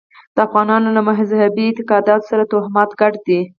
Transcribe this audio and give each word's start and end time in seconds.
د 0.35 0.37
افغانانو 0.47 0.89
له 0.95 1.01
مذهبي 1.07 1.63
اعتقاداتو 1.67 2.29
سره 2.31 2.49
توهمات 2.51 2.89
ګډ 3.01 3.13
دي. 3.27 3.39